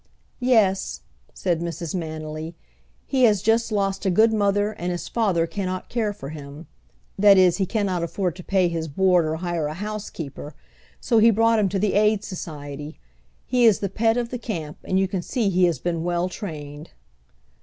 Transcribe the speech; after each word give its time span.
"Yes," 0.39 1.01
said 1.35 1.59
Mrs. 1.61 1.93
Manily, 1.93 2.55
"he 3.05 3.25
has 3.25 3.43
just 3.43 3.71
lost 3.71 4.03
a 4.03 4.09
good 4.09 4.33
mother 4.33 4.71
and 4.71 4.91
his 4.91 5.07
father 5.07 5.45
cannot 5.45 5.89
care 5.89 6.11
for 6.11 6.29
him 6.29 6.65
that 7.19 7.37
is, 7.37 7.57
he 7.57 7.67
cannot 7.67 8.01
afford 8.01 8.35
to 8.37 8.43
pay 8.43 8.67
his 8.67 8.87
board 8.87 9.25
or 9.27 9.35
hire 9.35 9.67
a 9.67 9.75
housekeeper, 9.75 10.55
so 10.99 11.19
he 11.19 11.29
brought 11.29 11.59
him 11.59 11.69
to 11.69 11.77
the 11.77 11.93
Aid 11.93 12.23
Society. 12.23 12.99
He 13.45 13.65
is 13.65 13.77
the 13.77 13.89
pet 13.89 14.17
of 14.17 14.29
the 14.29 14.39
camp, 14.39 14.79
and 14.85 14.97
you 14.99 15.07
can 15.07 15.21
see 15.21 15.49
he 15.51 15.65
has 15.65 15.77
been 15.77 16.01
well 16.03 16.29
trained." 16.29 16.89